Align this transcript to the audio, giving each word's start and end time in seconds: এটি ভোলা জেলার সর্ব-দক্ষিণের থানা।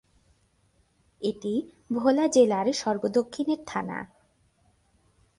এটি 1.21 1.53
ভোলা 1.93 2.25
জেলার 2.27 2.67
সর্ব-দক্ষিণের 2.73 3.59
থানা। 3.67 3.99